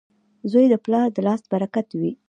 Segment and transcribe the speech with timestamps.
[0.51, 2.11] •زوی د پلار د لاس برکت وي.